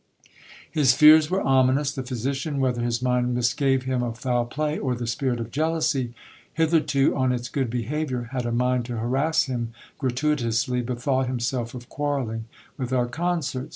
His 0.71 0.93
fears 0.95 1.29
were 1.29 1.43
ominous: 1.43 1.91
the 1.91 2.01
phy 2.01 2.15
sician, 2.15 2.57
whether 2.57 2.81
his 2.81 3.03
mind 3.03 3.35
misgave 3.35 3.83
him 3.83 4.01
of 4.01 4.17
foul 4.17 4.45
play, 4.45 4.79
or 4.79 4.95
the 4.95 5.05
spirit 5.05 5.39
of 5.39 5.51
jealousy, 5.51 6.15
hitherto 6.55 7.15
on 7.15 7.31
its 7.31 7.49
good 7.49 7.69
behaviour, 7.69 8.29
had 8.31 8.47
a 8.47 8.51
mind 8.51 8.85
to 8.85 8.97
harass 8.97 9.43
him 9.43 9.73
gratuitously, 9.99 10.81
bethought 10.81 11.27
himself 11.27 11.75
of 11.75 11.87
quarrelling 11.87 12.45
with 12.79 12.91
our 12.91 13.05
concerts. 13.05 13.69